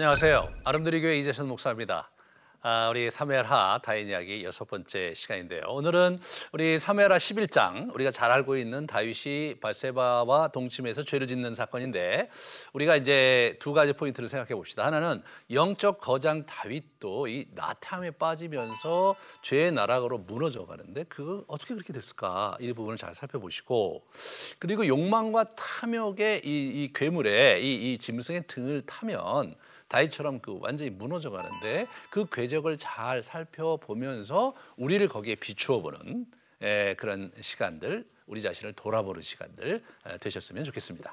[0.00, 0.48] 안녕하세요.
[0.64, 2.10] 아름드리 교회 이재선 목사입니다.
[2.62, 5.60] 아, 우리 사무엘하 다인 이야기 여섯 번째 시간인데요.
[5.68, 6.18] 오늘은
[6.52, 12.30] 우리 사무엘하 11장 우리가 잘 알고 있는 다윗이 바세바와 동침해서 죄를 짓는 사건인데
[12.72, 14.86] 우리가 이제 두 가지 포인트를 생각해 봅시다.
[14.86, 22.56] 하나는 영적 거장 다윗도 이 나탐에 빠지면서 죄의 나락으로 무너져 가는데 그 어떻게 그렇게 됐을까?
[22.58, 24.06] 이 부분을 잘 살펴보시고
[24.58, 26.48] 그리고 욕망과 탐욕의 이,
[26.84, 29.56] 이 괴물의 이, 이 짐승의 등을 타면
[29.90, 36.26] 다윗처럼 그 완전히 무너져 가는데 그 궤적을 잘 살펴보면서 우리를 거기에 비추어 보는
[36.62, 41.12] 에, 그런 시간들, 우리 자신을 돌아보는 시간들 에, 되셨으면 좋겠습니다.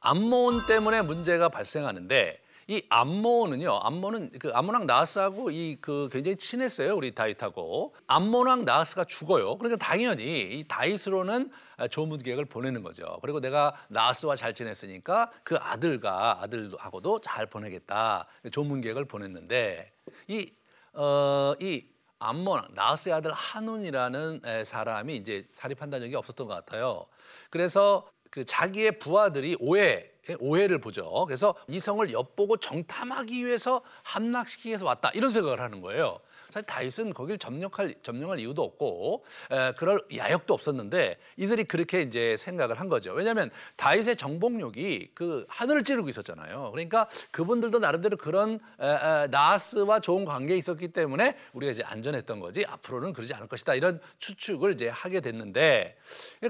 [0.00, 2.40] 암몬 때문에 문제가 발생하는데
[2.72, 3.80] 이 암몬은요.
[3.82, 6.94] 암몬은 그 암몬왕 나하스하고 이 그 굉장히 친했어요.
[6.96, 9.58] 우리 다윗하고 암몬왕 나하스가 죽어요.
[9.58, 11.50] 그러니까 당연히 이 다윗으로는
[11.90, 13.18] 조문 계획을 보내는 거죠.
[13.20, 18.26] 그리고 내가 나하스와 잘 지냈으니까 그 아들과 아들하고도 잘 보내겠다.
[18.52, 19.92] 조문 계획을 보냈는데
[20.28, 20.50] 이
[20.94, 21.84] 어, 이
[22.20, 27.04] 암몬 나하스의 아들 한운이라는 사람이 이제 사리 판단력이 없었던 것 같아요.
[27.50, 31.24] 그래서 그 자기의 부하들이 오해 오해를 보죠.
[31.26, 36.20] 그래서 이성을 엿보고 정탐하기 위해서 함락시키기 위해서 왔다 이런 생각을 하는 거예요.
[36.52, 42.78] 사실 다윗은 거기를 점령할 점령할 이유도 없고 에, 그럴 야욕도 없었는데 이들이 그렇게 이제 생각을
[42.78, 43.12] 한 거죠.
[43.12, 46.70] 왜냐하면 다윗의 정복력이 그 하늘을 찌르고 있었잖아요.
[46.72, 52.66] 그러니까 그분들도 나름대로 그런 에, 에, 나스와 좋은 관계에 있었기 때문에 우리가 이제 안전했던 거지
[52.66, 55.96] 앞으로는 그러지 않을 것이다 이런 추측을 이제 하게 됐는데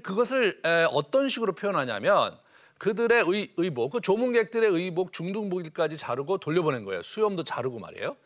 [0.03, 2.37] 그것을 에, 어떤 식으로 표현하냐면
[2.83, 7.01] 그들의 의, 의복, 그 조문객들의 의복 중등복일까지 자르고 돌려보낸 거예요.
[7.01, 8.17] 수염도 자르고 말이에요.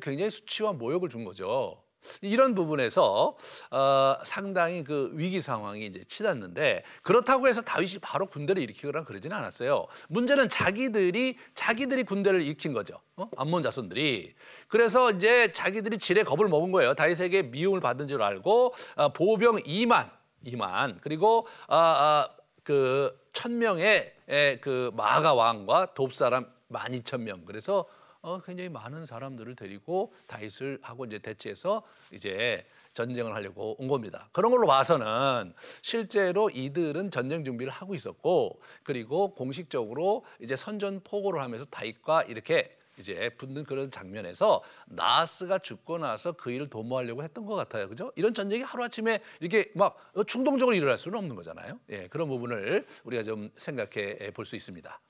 [0.00, 1.82] 굉장히 수치와 모욕을 준 거죠.
[2.22, 3.36] 이런 부분에서
[3.70, 9.86] 어, 상당히 그 위기 상황이 이제 치닫는데 그렇다고 해서 다윗이 바로 군대를 일으키거나 그러지는 않았어요.
[10.08, 12.98] 문제는 자기들이 자기들이 군대를 일으킨 거죠.
[13.16, 13.28] 어?
[13.36, 14.32] 암몬 자손들이.
[14.68, 16.94] 그래서 이제 자기들이 지레 겁을 먹은 거예요.
[16.94, 20.08] 다윗에게 미움을 받은 줄 알고 어, 보병 2만
[20.46, 22.28] 2만 그리고 아, 아,
[22.62, 24.14] 그 천명의
[24.62, 27.84] 그 마가 왕과 돕사람 만 이천 명 그래서
[28.22, 31.82] 어, 굉장히 많은 사람들을 데리고 다윗을 하고 이제 대체해서
[32.12, 34.30] 이제 전쟁을 하려고 온 겁니다.
[34.32, 35.52] 그런 걸로 봐서는
[35.82, 43.30] 실제로 이들은 전쟁 준비를 하고 있었고 그리고 공식적으로 이제 선전 포고를 하면서 다윗과 이렇게 이제
[43.36, 47.88] 붙는 그런 장면에서 나스가 죽고 나서 그 일을 도모하려고 했던 것 같아요.
[47.88, 48.12] 그죠?
[48.16, 51.78] 이런 전쟁이 하루아침에 이렇게 막 충동적으로 일어날 수는 없는 거잖아요.
[51.90, 55.00] 예, 그런 부분을 우리가 좀 생각해 볼 수 있습니다.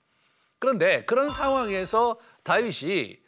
[0.59, 3.19] 그런데 그런 상황에서 다윗이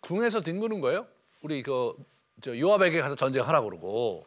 [0.00, 1.06] 궁에서 뒹구는 거예요.
[1.42, 1.94] 우리 그
[2.46, 4.26] 요압에게 가서 전쟁하라고 그러고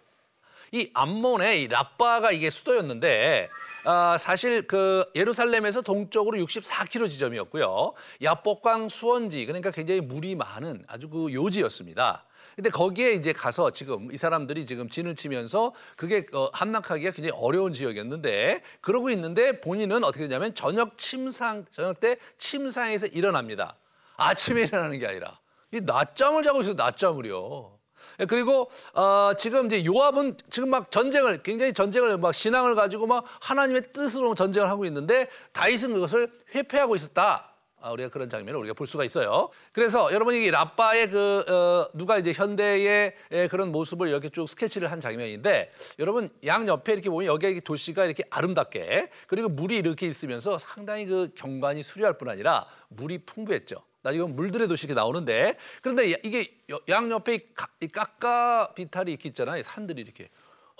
[0.72, 3.50] 이 암몬의 이 라빠가 이게 수도였는데
[3.86, 7.94] 아, 사실 그 예루살렘에서 동쪽으로 64km 지점이었고요.
[8.22, 12.26] 야복강 수원지 그러니까 굉장히 물이 많은 아주 그 요지였습니다.
[12.56, 17.74] 근데 거기에 이제 가서 지금 이 사람들이 지금 진을 치면서 그게 어, 함락하기가 굉장히 어려운
[17.74, 23.76] 지역이었는데 그러고 있는데 본인은 어떻게 되냐면 저녁 침상 저녁 때 침상에서 일어납니다.
[24.18, 25.40] 아침에 일어나는 게 아니라
[25.72, 26.76] 이 낮잠을 자고 있어요.
[26.76, 27.83] 낮잠을요.
[28.20, 33.26] 예, 그리고 어, 지금 이제 요압은 지금 막 전쟁을 굉장히 전쟁을 막 신앙을 가지고 막
[33.42, 37.54] 하나님의 뜻으로 전쟁을 하고 있는데 다윗은 그것을 회피하고 있었다.
[37.86, 39.50] 아, 우리가 그런 장면을 우리가 볼 수가 있어요.
[39.74, 43.14] 그래서 여러분 이 라빠의 그 어, 누가 이제 현대의
[43.50, 45.70] 그런 모습을 이렇게 쭉 스케치를 한 장면인데
[46.00, 51.32] 여러분 양 옆에 이렇게 보면 여기 도시가 이렇게 아름답게 그리고 물이 이렇게 있으면서 상당히 그
[51.36, 53.84] 경관이 수려할 뿐 아니라 물이 풍부했죠.
[54.04, 56.46] 나 이건 물들의 도시 이렇게 나오는데 그런데 이게
[56.90, 57.40] 양 옆에
[57.80, 59.64] 이 깎아 비탈이 이렇게 있잖아요.
[59.64, 60.30] 산들이 이렇게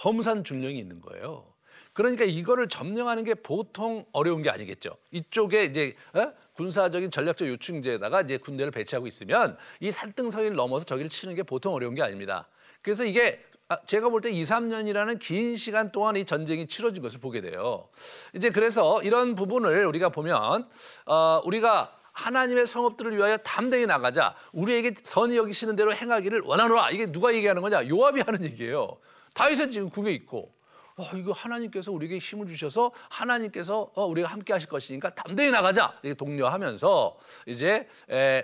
[0.04, 1.46] 험산 중령이 있는 거예요.
[1.94, 4.98] 그러니까 이거를 점령하는 게 보통 어려운 게 아니겠죠.
[5.12, 6.34] 이쪽에 이제 어?
[6.54, 11.96] 군사적인 전략적 요충지에다가 이제 군대를 배치하고 있으면 이 산등성이를 넘어서 저기를 치는 게 보통 어려운
[11.96, 12.48] 게 아닙니다.
[12.82, 17.20] 그래서 이게 아, 제가 볼 때 2, 3년이라는 긴 시간 동안 이 전쟁이 치러진 것을
[17.20, 17.88] 보게 돼요.
[18.34, 20.68] 이제 그래서 이런 부분을 우리가 보면
[21.06, 24.36] 어, 우리가 하나님의 성업들을 위하여 담대히 나가자.
[24.52, 26.92] 우리에게 선이 여기시는 대로 행하기를 원하노라.
[26.92, 27.88] 이게 누가 얘기하는 거냐?
[27.90, 28.98] 요압이 하는 얘기예요.
[29.34, 30.54] 다윗은 지금 궁에 있고
[30.96, 36.16] 어, 이거 하나님께서 우리에게 힘을 주셔서 하나님께서 어, 우리가 함께 하실 것이니까 담대히 나가자 이렇게
[36.16, 37.18] 독려하면서
[37.48, 38.44] 이제 에,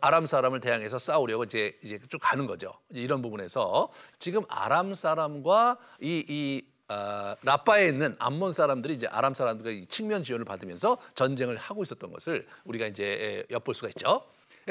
[0.00, 2.72] 아람 사람을 대항해서 싸우려고 이제 이제 쭉 가는 거죠.
[2.90, 9.86] 이런 부분에서 지금 아람 사람과 이, 이 어, 라빠에 있는 암몬 사람들이 이제 아람 사람들과
[9.88, 14.24] 측면 지원을 받으면서 전쟁을 하고 있었던 것을 우리가 이제 엿볼 수가 있죠.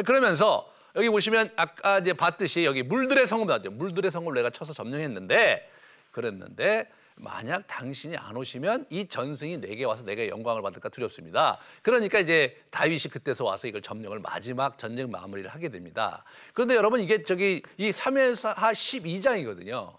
[0.05, 3.71] 그러면서 여기 보시면 아까 이제 봤듯이 여기 물들의 성읍 나왔죠.
[3.71, 5.69] 물들의 성읍을 내가 쳐서 점령했는데
[6.11, 11.57] 그랬는데 만약 당신이 안 오시면 이 전승이 내게 와서 내가 영광을 받을까 두렵습니다.
[11.81, 16.25] 그러니까 이제 다윗이 그때서 와서 이걸 점령을 마지막 전쟁 마무리를 하게 됩니다.
[16.53, 19.98] 그런데 여러분 이게 저기 이 사무엘하 12장이거든요.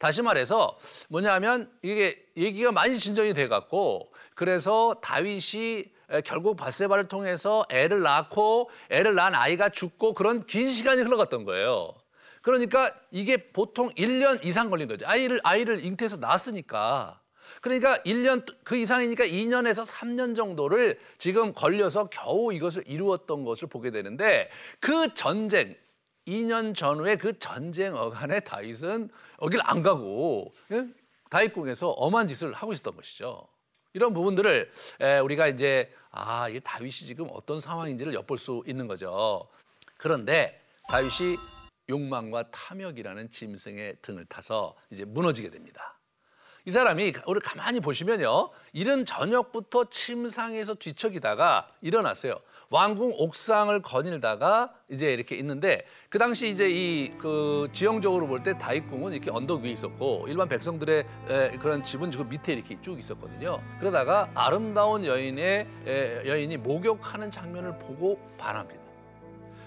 [0.00, 5.84] 다시 말해서 뭐냐면 이게 얘기가 많이 진전이 돼 갖고 그래서 다윗이
[6.24, 11.94] 결국 바세바를 통해서 애를 낳고 애를 낳은 아이가 죽고 그런 긴 시간이 흘러갔던 거예요.
[12.40, 15.06] 그러니까 이게 보통 1년 이상 걸린 거죠.
[15.06, 17.20] 아이를 아이를 잉태해서 낳았으니까.
[17.60, 24.48] 그러니까 1년 그 이상이니까 2년에서 3년 정도를 지금 걸려서 겨우 이것을 이루었던 것을 보게 되는데
[24.80, 25.76] 그 전쟁
[26.26, 29.10] 2년 전후에 그 전쟁 어간에 다윗은
[29.42, 30.86] 여길 안 가고 예?
[31.30, 33.46] 다윗궁에서 엄한 짓을 하고 있었던 것이죠.
[33.92, 34.70] 이런 부분들을
[35.24, 39.48] 우리가 이제 아 이게 다윗이 지금 어떤 상황인지를 엿볼 수 있는 거죠.
[39.96, 41.36] 그런데 다윗이
[41.88, 45.89] 욕망과 탐욕이라는 짐승의 등을 타서 이제 무너지게 됩니다.
[46.66, 48.50] 이 사람이 우리 가만히 보시면요.
[48.72, 52.34] 이른 저녁부터 침상에서 뒤척이다가 일어났어요.
[52.72, 59.12] 왕궁 옥상을 거닐다가 이제 이렇게 있는데 그 당시 이제 이 그 지형적으로 볼 때 다윗궁은
[59.12, 63.60] 이렇게 언덕 위에 있었고 일반 백성들의 에, 그런 집은 그 밑에 이렇게 쭉 있었거든요.
[63.78, 68.80] 그러다가 아름다운 여인의 에, 여인이 목욕하는 장면을 보고 반합니다.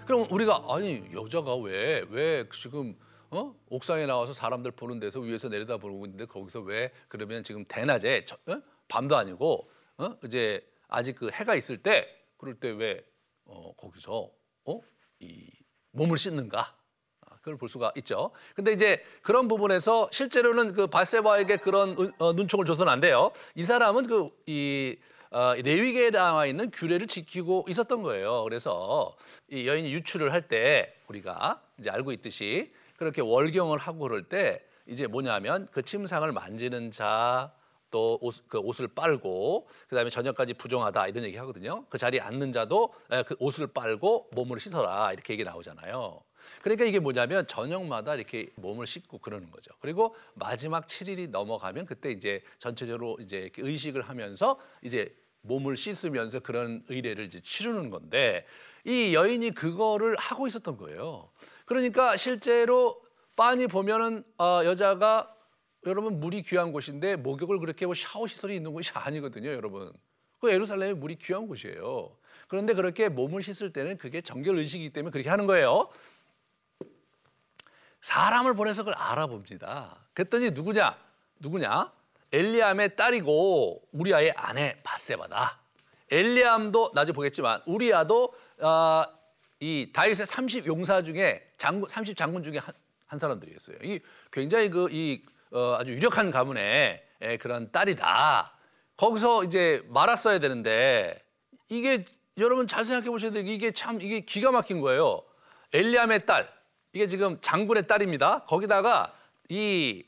[0.06, 2.96] 그럼 우리가 아니 여자가 왜 왜 지금
[3.34, 3.56] 어?
[3.70, 8.36] 옥상에 나와서 사람들 보는 데서 위에서 내려다 보고 있는데 거기서 왜 그러면 지금 대낮에 저,
[8.48, 8.62] 어?
[8.88, 10.18] 밤도 아니고 어?
[10.24, 12.08] 이제 아직 그 해가 있을 때
[12.38, 13.04] 그럴 때 왜
[13.46, 14.30] 어, 거기서
[14.66, 14.80] 어?
[15.20, 15.50] 이
[15.92, 16.76] 몸을 씻는가?
[17.22, 18.32] 아, 그걸 볼 수가 있죠.
[18.56, 23.32] 근데 이제 그런 부분에서 실제로는 그 바세바에게 그런 어, 눈총을 줘서는 안 돼요.
[23.56, 24.98] 이 사람은 그이
[25.32, 28.44] 어, 레위기에 나와 있는 규례를 지키고 있었던 거예요.
[28.44, 29.16] 그래서
[29.50, 35.08] 이 여인이 유출을 할 때 우리가 이제 알고 있듯이 그렇게 월경을 하고 그럴 때 이제
[35.08, 37.54] 뭐냐면 그 침상을 만지는 자,
[37.90, 41.86] 또 옷, 그 옷을 빨고 그다음에 저녁까지 부정하다 이런 얘기 하거든요.
[41.90, 42.94] 그 자리에 앉는 자도
[43.28, 46.20] 그 옷을 빨고 몸을 씻어라 이렇게 얘기 나오잖아요.
[46.62, 49.72] 그러니까 이게 뭐냐면 저녁마다 이렇게 몸을 씻고 그러는 거죠.
[49.80, 57.26] 그리고 마지막 7일이 넘어가면 그때 이제 전체적으로 이제 의식을 하면서 이제 몸을 씻으면서 그런 의례를
[57.26, 58.46] 이제 치르는 건데
[58.86, 61.30] 이 여인이 그거를 하고 있었던 거예요.
[61.74, 63.02] 그러니까 실제로
[63.36, 65.36] 빤히 보면은 어, 여자가
[65.88, 69.92] 여러분 물이 귀한 곳인데 목욕을 그렇게 뭐 샤워 시설이 있는 곳이 아니거든요, 여러분.
[70.40, 72.16] 그 예루살렘이 물이 귀한 곳이에요.
[72.48, 75.90] 그런데 그렇게 몸을 씻을 때는 그게 정결 의식이기 때문에 그렇게 하는 거예요.
[78.02, 79.98] 사람을 보내서 그걸 알아봅니다.
[80.14, 80.96] 그랬더니 누구냐?
[81.40, 81.92] 누구냐?
[82.32, 85.60] 엘리암의 딸이고 우리아의 아내 바세바다.
[86.12, 89.06] 엘리암도 나중에 보겠지만 우리아도 어,
[89.64, 92.74] 이 다윗의 30 용사 중에 장군 30 장군 중에 한,
[93.06, 93.78] 한 사람들이었어요.
[93.84, 94.00] 이
[94.32, 95.24] 굉장히 그 이
[95.54, 97.02] 어, 아주 유력한 가문의
[97.40, 98.58] 그런 딸이다.
[98.98, 101.22] 거기서 이제 말았어야 되는데
[101.70, 102.06] 이게
[102.40, 103.44] 여러분 잘 생각해 보셔야 돼요.
[103.46, 105.22] 이게 참 이게 기가 막힌 거예요.
[105.72, 106.52] 엘리암의 딸
[106.92, 108.46] 이게 지금 장군의 딸입니다.
[108.46, 109.14] 거기다가
[109.50, 110.04] 이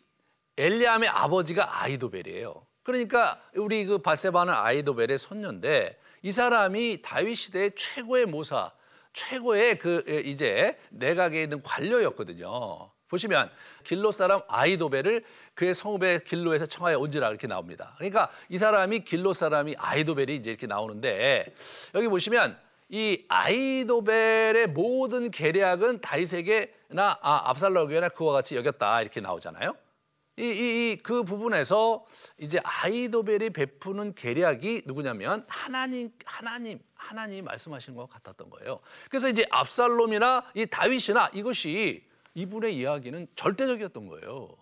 [0.58, 2.66] 엘리암의 아버지가 아이도벨이에요.
[2.82, 8.72] 그러니까 우리 그 바세바는 아이도벨의 손녀인데 이 사람이 다윗 시대의 최고의 모사,
[9.16, 12.92] 최고의 그 이제 내각에 있는 관료였거든요.
[13.08, 13.50] 보시면
[13.84, 17.94] 길로 사람 아이도벨을 그의 성읍의 길로에서 청하에 온지라 이렇게 나옵니다.
[17.98, 21.54] 그러니까 이 사람이 길로 사람이 아이도벨이 이제 이렇게 나오는데
[21.94, 22.58] 여기 보시면
[22.90, 29.76] 이 아이도벨의 모든 계략은 다윗에게나 아, 압살롬에게나 그와 같이 여겼다 이렇게 나오잖아요.
[30.38, 32.06] 이, 이, 이, 그 부분에서
[32.38, 38.80] 이제 아이도벨이 베푸는 계략이 누구냐면 하나님, 하나님, 하나님 말씀하시는 것 같았던 거예요.
[39.10, 44.58] 그래서 이제 압살롬이나 이 다윗이나 이것이 이분의 이야기는 절대적이었던 거예요.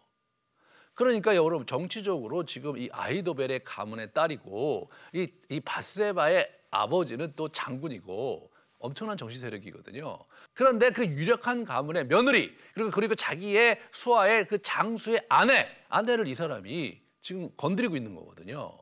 [0.93, 9.17] 그러니까 여러분 정치적으로 지금 이 아이도벨의 가문의 딸이고 이, 이 바세바의 아버지는 또 장군이고 엄청난
[9.17, 10.19] 정치 세력이거든요.
[10.53, 17.01] 그런데 그 유력한 가문의 며느리 그리고 그리고 자기의 수하의 그 장수의 아내 아내를 이 사람이
[17.21, 18.77] 지금 건드리고 있는 거거든요.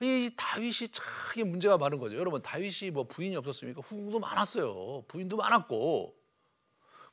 [0.00, 2.16] 이 다윗이 참 문제가 많은 거죠.
[2.16, 3.80] 여러분 다윗이 뭐 부인이 없었습니까?
[3.80, 5.04] 후궁도 많았어요.
[5.08, 6.14] 부인도 많았고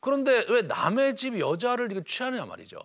[0.01, 2.79] 그런데 왜 남의 집 여자를 이게 취하느냐 말이죠.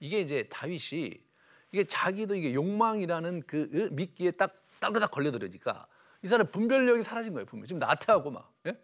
[0.00, 1.28] 이게 이제 다윗이
[1.72, 5.86] 이게 자기도 이게 욕망이라는 그 미끼에 딱 따그닥 걸려들으니까
[6.22, 7.46] 이 사람 분별력이 사라진 거예요.
[7.46, 8.52] 분명 지금 나태하고 막.
[8.66, 8.78] 예?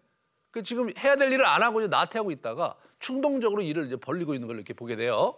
[0.54, 4.46] 그 지금 해야 될 일을 안 하고 이제 나태하고 있다가 충동적으로 일을 이제 벌리고 있는
[4.46, 5.34] 걸 이렇게 보게 돼요.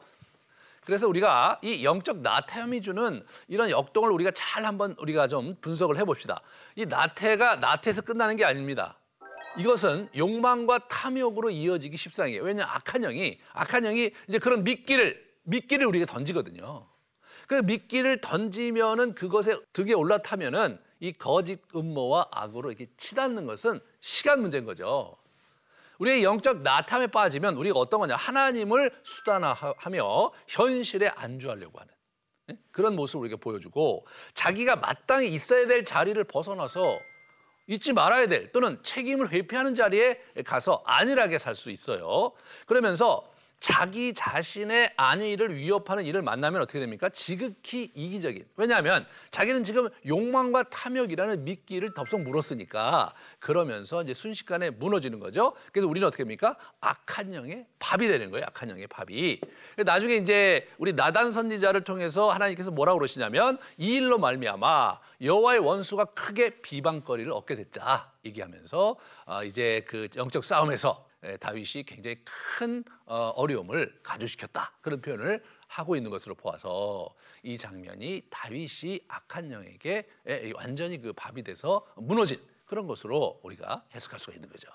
[0.85, 6.43] 그래서 우리가 이 영적 나태함이 주는 이런 역동을 우리가 잘 한번 우리가 좀 분석을 해봅시다.
[6.75, 8.99] 이 나태가 나태에서 끝나는 게 아닙니다.
[9.57, 12.43] 이것은 욕망과 탐욕으로 이어지기 십상이에요.
[12.43, 16.87] 왜냐 악한 영이 악한 영이 이제 그런 미끼를 미끼를 우리가 던지거든요.
[17.49, 24.65] 그 미끼를 던지면은 그것에 득에 올라타면은 이 거짓 음모와 악으로 이렇게 치닫는 것은 시간 문제인
[24.65, 25.17] 거죠.
[25.99, 31.93] 우리의 영적 나탐에 빠지면 우리가 어떤 거냐 하나님을 수단화하며 현실에 안주하려고 하는
[32.53, 32.57] 예?
[32.71, 37.01] 그런 모습을 우리가 보여주고 자기가 마땅히 있어야 될 자리를 벗어나서
[37.67, 42.33] 잊지 말아야 될 또는 책임을 회피하는 자리에 가서 안일하게 살 수 있어요.
[42.67, 47.09] 그러면서 자기 자신의 안위를 위협하는 일을 만나면 어떻게 됩니까?
[47.09, 48.45] 지극히 이기적인.
[48.57, 55.55] 왜냐하면 자기는 지금 욕망과 탐욕이라는 미끼를 덥석 물었으니까 그러면서 이제 순식간에 무너지는 거죠.
[55.73, 56.57] 그래서 우리는 어떻게 합니까?
[56.81, 58.45] 악한 영의 밥이 되는 거예요.
[58.47, 59.41] 악한 영의 밥이.
[59.85, 66.61] 나중에 이제 우리 나단 선지자를 통해서 하나님께서 뭐라고 그러시냐면 이 일로 말미암아 여호와의 원수가 크게
[66.61, 68.97] 비방거리를 얻게 됐자 얘기하면서
[69.27, 71.06] 어, 이제 그 영적 싸움에서
[71.41, 77.09] 다윗이 굉장히 큰 어, 어려움을 가중시켰다 그런 표현을 하고 있는 것으로 보아서
[77.43, 80.09] 이 장면이 다윗이 악한 영에게
[80.55, 84.69] 완전히 그 밥이 돼서 무너진 그런 것으로 우리가 해석할 수가 있는 거죠.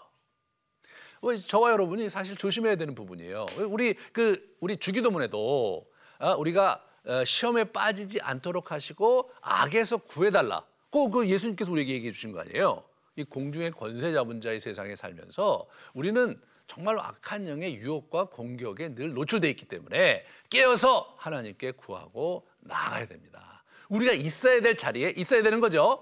[1.47, 3.45] 저와 여러분이 사실 조심해야 되는 부분이에요.
[3.69, 10.65] 우리 그 우리 주기도문에도 아, 우리가 어, 시험에 빠지지 않도록 하시고 악에서 구해달라.
[10.91, 12.83] 그 예수님께서 우리에게 얘기해 주신 거 아니에요?
[13.15, 19.49] 이 공중의 권세 잡은 자의 세상에 살면서 우리는 정말 악한 영의 유혹과 공격에 늘 노출돼
[19.49, 23.63] 있기 때문에 깨어서 하나님께 구하고 나아가야 됩니다.
[23.89, 26.01] 우리가 있어야 될 자리에 있어야 되는 거죠.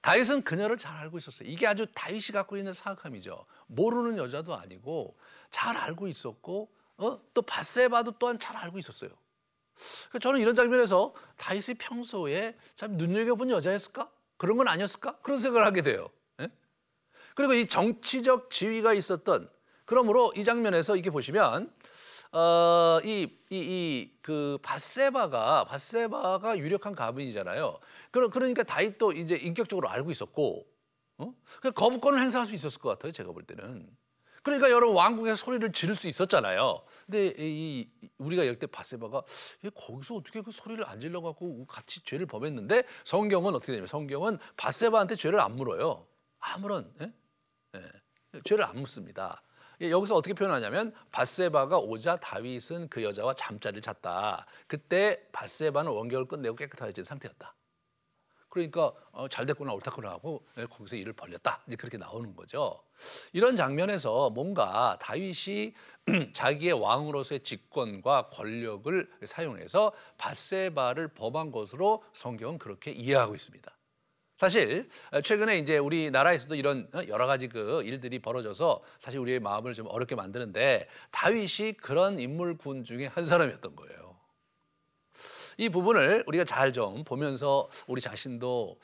[0.00, 1.48] 다윗은 그녀를 잘 알고 있었어요.
[1.48, 3.46] 이게 아주 다윗이 갖고 있는 사악함이죠.
[3.66, 5.16] 모르는 여자도 아니고
[5.50, 7.20] 잘 알고 있었고 어?
[7.34, 9.10] 또 바세바도 또한 잘 알고 있었어요.
[10.20, 14.08] 저는 이런 장면에서 다윗이 평소에 참 눈여겨본 여자였을까?
[14.42, 15.18] 그런 건 아니었을까?
[15.22, 16.08] 그런 생각을 하게 돼요.
[16.40, 16.48] 예?
[17.36, 19.48] 그리고 이 정치적 지위가 있었던
[19.84, 21.72] 그러므로 이 장면에서 이게 보시면
[22.32, 27.78] 어, 이, 이, 이, 그, 바세바가, 바세바가 유력한 가문이잖아요.
[28.10, 30.66] 그러, 그러니까 다윗도 이제 인격적으로 알고 있었고,
[31.18, 31.34] 어?
[31.60, 33.12] 그 거부권을 행사할 수 있었을 것 같아요.
[33.12, 33.86] 제가 볼 때는.
[34.42, 36.82] 그러니까 여러분 왕국에서 소리를 지를 수 있었잖아요.
[37.06, 39.22] 근데 이 우리가 열때 바세바가
[39.74, 45.14] 거기서 어떻게 그 소리를 안 질러 갖고 같이 죄를 범했는데 성경은 어떻게 되냐면 성경은 바세바한테
[45.14, 46.06] 죄를 안 물어요.
[46.38, 47.12] 아무런 예?
[47.76, 48.40] 예.
[48.44, 49.42] 죄를 안 묻습니다.
[49.80, 54.46] 예, 여기서 어떻게 표현하냐면 바세바가 오자 다윗은 그 여자와 잠자리를 잤다.
[54.66, 57.54] 그때 바세바는 원격을 끝내고 깨끗해진 상태였다.
[58.52, 62.78] 그러니까 어, 잘 됐구나 옳다구나 하고 네, 거기서 일을 벌렸다 이제 그렇게 나오는 거죠.
[63.32, 65.72] 이런 장면에서 뭔가 다윗이
[66.34, 73.74] 자기의 왕으로서의 직권과 권력을 사용해서 바세바를 범한 것으로 성경은 그렇게 이해하고 있습니다.
[74.36, 74.90] 사실
[75.24, 80.14] 최근에 이제 우리나라에서도 이런 어, 여러 가지 그 일들이 벌어져서 사실 우리의 마음을 좀 어렵게
[80.14, 84.11] 만드는데 다윗이 그런 인물군 중에 한 사람이었던 거예요.
[85.58, 88.78] 이 부분을 우리가 잘 좀 보면서 우리 자신도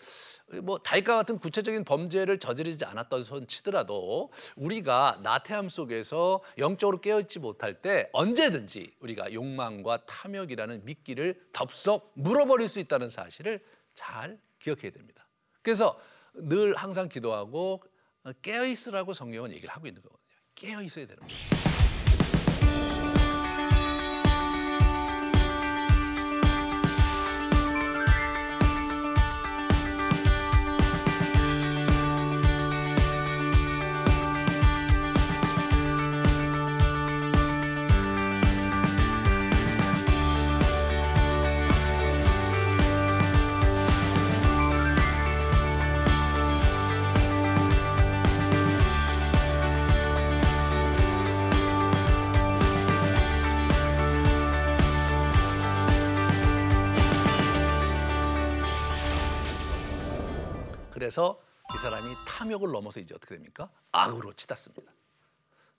[0.63, 7.81] 뭐 다윗과 같은 구체적인 범죄를 저지르지 않았던 손 치더라도 우리가 나태함 속에서 영적으로 깨어있지 못할
[7.81, 15.27] 때 언제든지 우리가 욕망과 탐욕이라는 미끼를 덥석 물어버릴 수 있다는 사실을 잘 기억해야 됩니다.
[15.63, 15.99] 그래서
[16.35, 17.83] 늘 항상 기도하고
[18.43, 20.29] 깨어 있으라고 성경은 얘기를 하고 있는 거거든요.
[20.55, 21.68] 깨어 있어야 되는 거예요.
[61.09, 61.43] 그래서
[61.75, 63.71] 이 사람이 탐욕을 넘어서 이제 어떻게 됩니까?
[63.93, 64.93] 악으로 치닫습니다.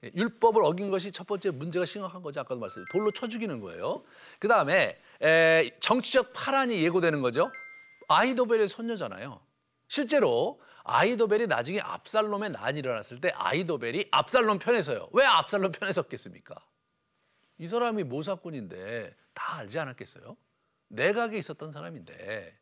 [0.03, 2.39] 예, 율법을 어긴 것이 첫 번째 문제가 심각한 거죠.
[2.39, 4.03] 아까도 말씀드린 돌로 쳐 죽이는 거예요.
[4.39, 4.99] 그 다음에
[5.81, 7.47] 정치적 파란이 예고되는 거죠.
[8.07, 9.39] 아이도벨의 손녀잖아요.
[9.87, 15.09] 실제로 아이도벨이 나중에 압살롬의 난이 일어났을 때 아이도벨이 압살롬 편에 서요.
[15.13, 16.55] 왜 압살롬 편에 섰겠습니까?
[17.59, 20.35] 이 사람이 모사꾼인데 다 알지 않았겠어요?
[20.87, 22.57] 내각에 있었던 사람인데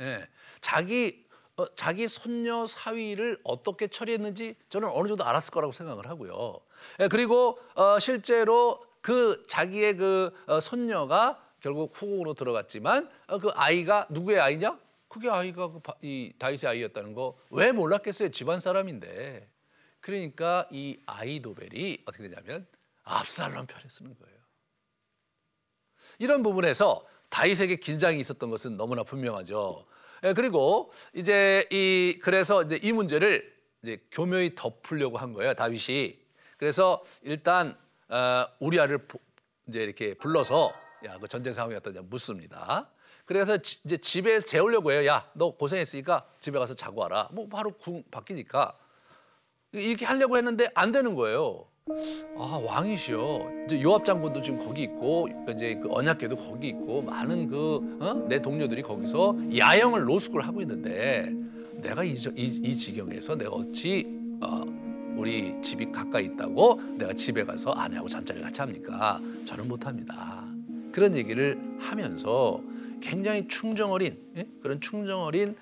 [0.00, 0.28] 예,
[0.60, 1.27] 자기 어,
[1.74, 6.60] 자기 손녀 사위를 어떻게 처리했는지 저는 어느 정도 알았을 거라고 생각을 하고요.
[7.00, 13.10] 예, 그리고 어, 실제로 그 자기의 그 어, 손녀가 결국 후궁으로 들어갔지만
[13.40, 14.78] 그 아이가 누구의 아이냐?
[15.08, 18.30] 그게 아이가 그이 다윗의 아이였다는 거 왜 몰랐겠어요?
[18.30, 19.48] 집안 사람인데.
[20.00, 22.66] 그러니까 이 아이도벨이 어떻게 되냐면
[23.04, 24.38] 압살롬 편에 쓰는 거예요.
[26.18, 29.84] 이런 부분에서 다윗에게 긴장이 있었던 것은 너무나 분명하죠.
[30.24, 36.18] 예, 그리고 이제 이 그래서 이제 이 문제를 이제 교묘히 덮으려고 한 거예요 다윗이.
[36.56, 37.76] 그래서 일단
[38.08, 39.06] 어, 우리아를
[39.68, 40.72] 이제 이렇게 불러서
[41.06, 42.90] 야 그 전쟁 상황이 어떠냐 묻습니다.
[43.24, 45.06] 그래서 지, 이제 집에 재우려고 해요.
[45.06, 47.28] 야 너 고생했으니까 집에 가서 자고 와라.
[47.32, 48.76] 뭐 바로 궁 바뀌니까
[49.72, 51.68] 이렇게 하려고 했는데 안 되는 거예요.
[52.36, 58.36] 아 왕이시여 이제 요압 장군도 지금 거기 있고 이제 그 언약궤도 거기 있고 많은 그내
[58.36, 58.42] 어?
[58.42, 61.32] 동료들이 거기서 야영을 노숙을 하고 있는데
[61.82, 64.06] 내가 이, 이, 이 지경에서 내가 어찌
[64.40, 64.62] 어,
[65.16, 69.20] 우리 집이 가까이 있다고 내가 집에 가서 아내하고 잠자리 같이 합니까?
[69.44, 70.44] 저는 못합니다.
[70.92, 72.62] 그런 얘기를 하면서
[73.00, 74.44] 굉장히 충정 어린 예?
[74.62, 75.56] 그런 충정 어린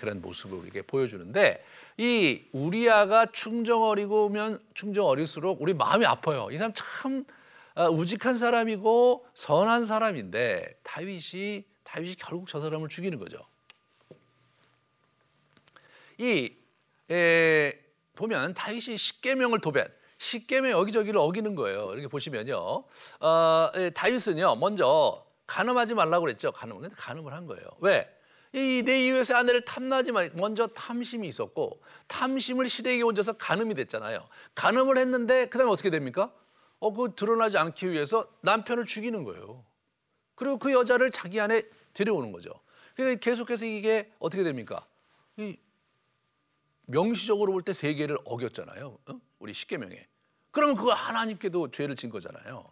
[0.00, 1.62] 그런 모습을 우리에게 보여주는데
[1.98, 6.48] 이 우리아가 충정 어리고면 충정 어릴수록 우리 마음이 아파요.
[6.50, 7.24] 이 사람 참
[7.74, 13.38] 아, 우직한 사람이고 선한 사람인데 다윗이 다윗이 결국 저 사람을 죽이는 거죠.
[16.18, 16.54] 이
[17.10, 17.72] 에,
[18.14, 19.86] 보면 다윗이 십계명을 도변,
[20.18, 21.92] 십계명 여기저기를 어기는 거예요.
[21.92, 22.84] 이렇게 보시면요,
[23.20, 26.52] 어, 에, 다윗은요 먼저 간음하지 말라고 그랬죠.
[26.52, 27.66] 간음을 간음을 한 거예요.
[27.80, 28.08] 왜?
[28.54, 34.28] 이 내 이웃의 아내를 탐나지 만 먼저 탐심이 있었고 탐심을 시대에게 얹어서 간음이 됐잖아요.
[34.54, 36.32] 간음을 했는데 그다음에 어떻게 됩니까?
[36.78, 39.64] 어, 그 드러나지 않기 위해서 남편을 죽이는 거예요.
[40.34, 41.62] 그리고 그 여자를 자기 안에
[41.94, 42.52] 데려오는 거죠.
[42.96, 44.86] 그러니까 계속해서 이게 어떻게 됩니까?
[45.36, 45.56] 이
[46.86, 48.98] 명시적으로 볼 때 세 개를 어겼잖아요.
[49.06, 49.20] 어?
[49.38, 50.06] 우리 십계명에.
[50.50, 52.70] 그러면 그거 하나님께도 죄를 진 거잖아요.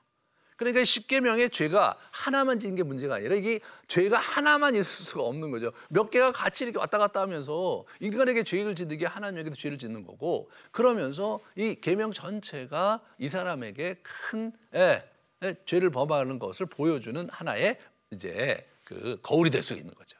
[0.60, 5.72] 그러니까 십계명의 죄가 하나만 지는 게 문제가 아니라 이게 죄가 하나만 있을 수가 없는 거죠.
[5.88, 10.50] 몇 개가 같이 이렇게 왔다 갔다 하면서 인간에게 죄를 짓는 게 하나님에게도 죄를 짓는 거고
[10.70, 15.02] 그러면서 이 계명 전체가 이 사람에게 큰 예,
[15.44, 17.78] 예, 죄를 범하는 것을 보여주는 하나의
[18.10, 20.18] 이제 그 거울이 될 수 있는 거죠.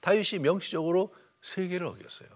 [0.00, 2.30] 다윗이 명시적으로 세 개를 어겼어요.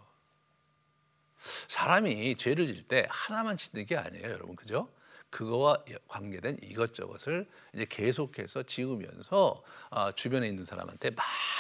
[1.69, 4.55] 사람이 죄를 질 때 하나만 짓는 게 아니에요, 여러분.
[4.55, 4.91] 그죠?
[5.31, 11.11] 그거와 관계된 이것저것을 이제 계속해서 지으면서 아, 주변에 있는 사람한테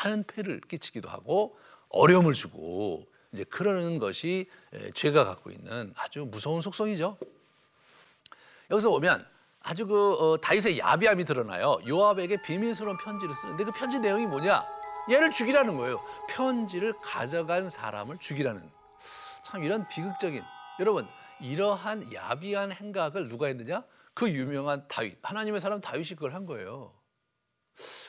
[0.04, 1.58] 많은 폐를 끼치기도 하고
[1.90, 4.48] 어려움을 주고 이제 그러는 것이
[4.94, 7.18] 죄가 갖고 있는 아주 무서운 속성이죠.
[8.70, 9.26] 여기서 보면
[9.60, 11.78] 아주 그 어, 다윗의 야비함이 드러나요.
[11.86, 14.66] 요압에게 비밀스러운 편지를 쓰는데 그 편지 내용이 뭐냐?
[15.10, 16.02] 얘를 죽이라는 거예요.
[16.28, 18.70] 편지를 가져간 사람을 죽이라는.
[19.44, 20.42] 참 이런 비극적인
[20.80, 21.06] 여러분
[21.40, 23.84] 이러한 야비한 행각을 누가 했느냐?
[24.14, 26.92] 그 유명한 다윗, 하나님의 사람 다윗이 그걸 한 거예요.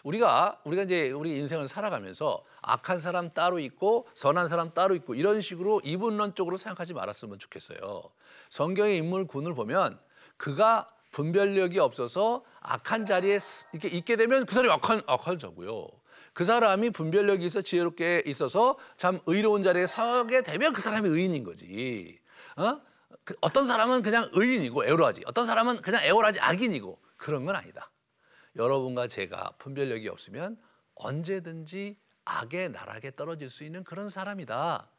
[0.03, 5.41] 우리가 우리가 이제 우리 인생을 살아가면서 악한 사람 따로 있고 선한 사람 따로 있고 이런
[5.41, 8.03] 식으로 이분론적으로 생각하지 말았으면 좋겠어요.
[8.49, 9.99] 성경의 인물군을 보면
[10.37, 13.39] 그가 분별력이 없어서 악한 자리에
[13.73, 15.87] 이렇게 있게 되면 그 사람이 악한 악한 자고요.
[16.33, 22.19] 그 사람이 분별력이 있어 지혜롭게 있어서 참 의로운 자리에 서게 되면 그 사람이 의인인 거지.
[22.55, 22.81] 어?
[23.23, 27.91] 그 어떤 사람은 그냥 의인이고 애월하지 어떤 사람은 그냥 애월하지 악인이고 그런 건 아니다.
[28.55, 30.61] 여러분과 제가 분별력이 없으면
[30.95, 34.89] 언제든지 악의 나락에 떨어질 수 있는 그런 사람이다.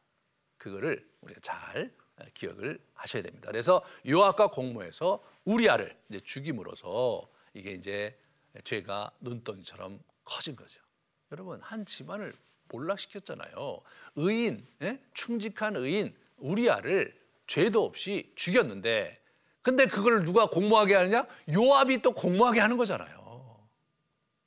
[0.56, 1.94] 그거를 우리가 잘
[2.34, 3.48] 기억을 하셔야 됩니다.
[3.48, 8.18] 그래서 요압과 공모해서 우리아를 이제 죽임으로써 이게 이제
[8.64, 10.80] 죄가 눈덩이처럼 커진 거죠.
[11.32, 12.34] 여러분 한 집안을
[12.68, 13.80] 몰락시켰잖아요.
[14.16, 15.02] 의인, 예?
[15.14, 17.19] 충직한 의인 우리아를
[17.50, 19.20] 죄도 없이 죽였는데
[19.60, 21.26] 근데 그걸 누가 공모하게 하느냐?
[21.52, 23.68] 요압이 또 공모하게 하는 거잖아요.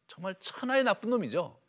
[0.08, 1.60] 정말 천하의 나쁜 놈이죠.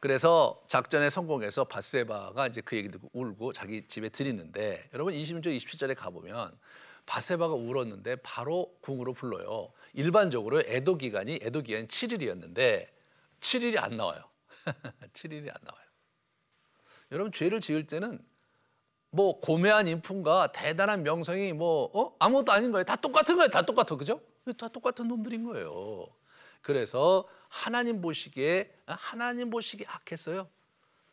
[0.00, 5.96] 그래서 작전에 성공해서 바세바가 이제 그 얘기 듣고 울고 자기 집에 들이는데 여러분 26절 27절에
[5.96, 6.58] 가보면
[7.06, 9.72] 바세바가 울었는데 바로 궁으로 불러요.
[9.94, 12.86] 일반적으로 애도 기간이 애도 기간이 7일이었는데
[13.40, 14.20] 7일이 안 나와요.
[15.14, 15.85] 7일이 안 나와요.
[17.10, 18.18] 여러분 죄를 지을 때는
[19.10, 22.14] 뭐 고매한 인품과 대단한 명성이 뭐 어?
[22.18, 22.84] 아무것도 아닌 거예요.
[22.84, 23.48] 다 똑같은 거예요.
[23.48, 23.96] 다 똑같아.
[23.96, 24.20] 그죠?
[24.58, 26.06] 다 똑같은 놈들인 거예요.
[26.60, 30.48] 그래서 하나님 보시기에 하나님 보시기에 악했어요.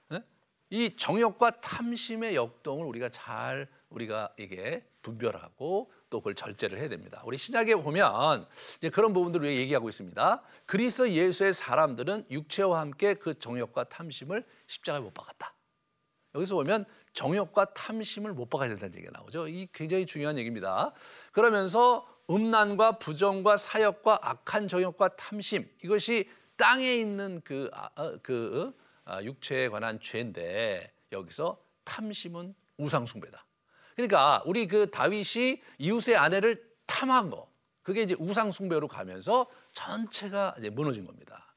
[0.10, 0.22] 네?
[0.70, 7.22] 이 정욕과 탐심의 역동을 우리가 잘 우리가 이게 분별하고 또 그걸 절제를 해야 됩니다.
[7.26, 10.42] 우리 신약에 보면 이제 그런 부분들을 얘기하고 있습니다.
[10.66, 15.54] 그리스도 예수의 사람들은 육체와 함께 그 정욕과 탐심을 십자가에 못 박았다.
[16.36, 19.48] 여기서 보면 정욕과 탐심을 못 박아야 된다는 얘기가 나오죠.
[19.48, 20.92] 이 굉장히 중요한 얘기입니다.
[21.32, 28.74] 그러면서 음란과 부정과 사역과 악한 정욕과 탐심 이것이 땅에 있는 그, 아, 어, 그
[29.06, 33.46] 아, 육체에 관한 죄인데 여기서 탐심은 우상 숭배다.
[33.96, 37.52] 그러니까 우리 그 다윗이 이웃의 아내를 탐한 거
[37.84, 41.53] 그게 이제 우상 숭배로 가면서 전체가 이제 무너진 겁니다.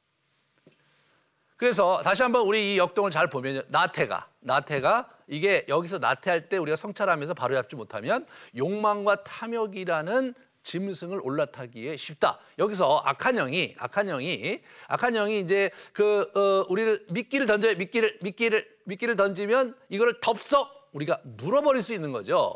[1.57, 6.77] 그래서 다시 한번 우리 이 역동을 잘 보면 나태가 나태가 이게 여기서 나태할 때 우리가
[6.77, 12.41] 성찰하면서 바로 잡지 못하면 욕망과 탐욕이라는 짐승을 올라타기에 쉽다.
[12.59, 18.69] 여기서 악한 영이 악한 영이 악한 영이 이제 그 어, 우리를 미끼를 던져 미끼를 미끼를
[18.85, 22.53] 미끼를 던지면 이거를 덥석 우리가 물어버릴 수 있는 거죠.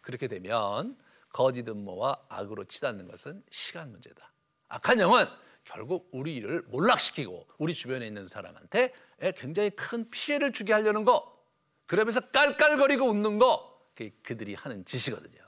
[0.00, 0.96] 그렇게 되면
[1.30, 4.32] 거짓 음모와 악으로 치닫는 것은 시간 문제다.
[4.68, 5.26] 악한 영은
[5.68, 8.94] 결국 우리를 몰락시키고 우리 주변에 있는 사람한테
[9.36, 11.38] 굉장히 큰 피해를 주게 하려는 거
[11.84, 13.78] 그러면서 깔깔거리고 웃는 거
[14.22, 15.42] 그들이 하는 짓이거든요.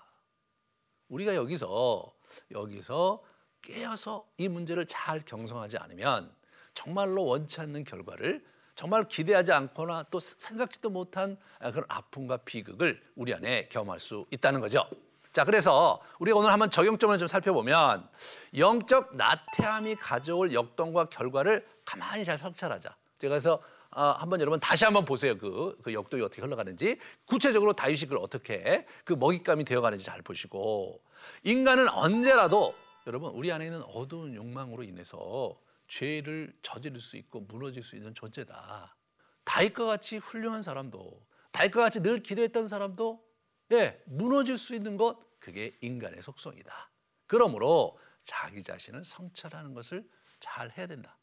[1.09, 2.15] 우리가 여기서
[2.51, 3.23] 여기서
[3.63, 6.35] 깨어서 이 문제를 잘 경성하지 않으면
[6.75, 13.69] 정말로 원치 않는 결과를 정말 기대하지 않거나 또 생각지도 못한 그런 아픔과 비극을 우리 안에
[13.69, 14.87] 경험할 수 있다는 거죠.
[15.33, 18.09] 자, 그래서 우리가 오늘 한번 적용점을 좀 살펴보면
[18.57, 22.97] 영적 나태함이 가져올 역동과 결과를 가만히 잘 성찰하자.
[23.19, 23.63] 제가 그래서
[23.93, 25.37] 어, 한번 여러분 다시 한번 보세요.
[25.37, 31.01] 그, 그 역동이 어떻게 흘러가는지 구체적으로 다윗이 그걸 어떻게 그 먹잇감이 되어가는지 잘 보시고
[31.45, 32.75] 인간은 언제라도
[33.07, 35.57] 여러분 우리 안에 있는 어두운 욕망으로 인해서
[35.89, 38.97] 죄를 저지를 수 있고 무너질 수 있는 존재다.
[39.45, 43.30] 다윗과 같이 훌륭한 사람도 다윗과 같이 늘 기도했던 사람도
[43.73, 46.91] 예, 무너질 수 있는 것 그게 인간의 속성이다.
[47.27, 50.09] 그러므로 자기 자신을 성찰하는 것을
[50.41, 51.17] 잘 해야 된다.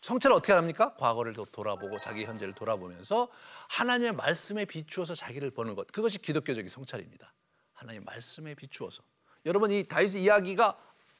[0.00, 0.94] 성찰을 어떻게 합니까?
[0.96, 3.28] 과거를 돌아보고 자기 현재를 돌아보면서
[3.68, 5.86] 하나님의 말씀에 비추어서 자기를 보는 것.
[5.92, 7.32] 그것이 기독교적인 성찰입니다.
[7.72, 9.04] 하나님 말씀에 비추어서.
[9.46, 10.78] 여러분 이 다윗의 이야기가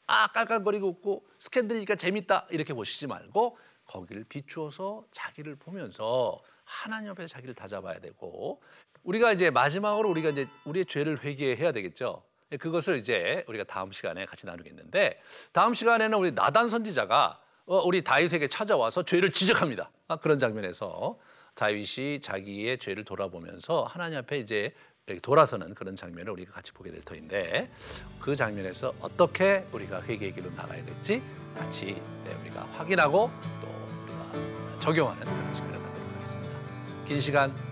[0.09, 7.55] 아 깔깔거리고 웃고 스캔들이니까 재밌다 이렇게 보시지 말고 거기를 비추어서 자기를 보면서 하나님 앞에 자기를
[7.55, 8.61] 다잡아야 되고
[9.05, 12.23] 우리가 이제 마지막으로 우리가 이제 우리의 죄를 회개해야 되겠죠.
[12.59, 15.21] 그것을 이제 우리가 다음 시간에 같이 나누겠는데
[15.53, 19.91] 다음 시간에는 우리 나단 선지자가 어, 우리 다윗에게 찾아와서 죄를 지적합니다.
[20.09, 21.19] 아, 그런 장면에서
[21.55, 24.75] 다윗이 자기의 죄를 돌아보면서 하나님 앞에 이제
[25.21, 27.71] 돌아서는 그런 장면을 우리가 같이 보게 될 터인데
[28.21, 31.23] 그 장면에서 어떻게 우리가 회개의 길로 나가야 될지
[31.57, 33.69] 같이 네, 우리가 확인하고 또
[34.05, 37.07] 우리가 적용하는 그런 시간을 갖도록 하겠습니다.
[37.09, 37.72] 긴 시간